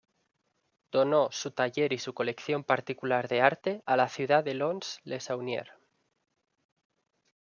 Donó 0.91 1.29
su 1.31 1.51
taller 1.51 1.93
y 1.93 1.99
su 1.99 2.15
colección 2.15 2.63
particular 2.63 3.27
de 3.27 3.41
arte 3.41 3.83
a 3.85 3.95
la 3.95 4.09
ciudad 4.09 4.43
de 4.43 4.55
Lons-le-Saunier. 4.55 5.73